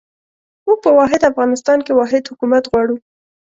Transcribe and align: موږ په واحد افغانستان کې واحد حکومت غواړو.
موږ 0.65 0.77
په 0.85 0.91
واحد 0.97 1.21
افغانستان 1.31 1.79
کې 1.85 1.97
واحد 1.99 2.23
حکومت 2.31 2.63
غواړو. 2.71 2.95